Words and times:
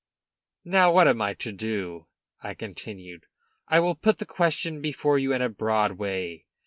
"Now, 0.65 0.91
what 0.91 1.07
am 1.07 1.21
I 1.21 1.35
do 1.35 1.55
to?" 1.55 2.07
I 2.41 2.55
continued; 2.55 3.27
"I 3.67 3.79
will 3.79 3.93
put 3.93 4.17
the 4.17 4.25
question 4.25 4.81
before 4.81 5.19
you 5.19 5.31
in 5.31 5.43
a 5.43 5.47
broad 5.49 5.91
way. 5.91 6.47